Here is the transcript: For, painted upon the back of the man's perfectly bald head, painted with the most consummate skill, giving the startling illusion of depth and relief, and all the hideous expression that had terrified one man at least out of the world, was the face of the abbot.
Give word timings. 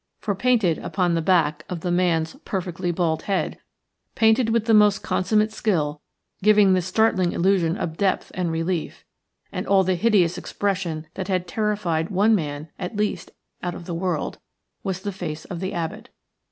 For, 0.17 0.33
painted 0.33 0.79
upon 0.79 1.13
the 1.13 1.21
back 1.21 1.63
of 1.69 1.81
the 1.81 1.91
man's 1.91 2.33
perfectly 2.43 2.89
bald 2.91 3.21
head, 3.21 3.59
painted 4.15 4.49
with 4.49 4.65
the 4.65 4.73
most 4.73 5.03
consummate 5.03 5.51
skill, 5.51 6.01
giving 6.41 6.73
the 6.73 6.81
startling 6.81 7.33
illusion 7.33 7.77
of 7.77 7.97
depth 7.97 8.31
and 8.33 8.51
relief, 8.51 9.05
and 9.51 9.67
all 9.67 9.83
the 9.83 9.93
hideous 9.93 10.39
expression 10.39 11.05
that 11.13 11.27
had 11.27 11.47
terrified 11.47 12.09
one 12.09 12.33
man 12.33 12.69
at 12.79 12.97
least 12.97 13.29
out 13.61 13.75
of 13.75 13.85
the 13.85 13.93
world, 13.93 14.39
was 14.83 15.01
the 15.01 15.11
face 15.11 15.45
of 15.45 15.59
the 15.59 15.71
abbot. 15.71 16.09